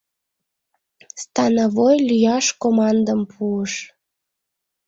[1.23, 3.73] Становой лӱяш командым пуыш.